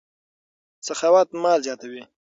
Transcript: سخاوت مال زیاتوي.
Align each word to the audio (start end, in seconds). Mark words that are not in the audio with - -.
سخاوت 0.87 1.27
مال 1.43 1.59
زیاتوي. 1.65 2.03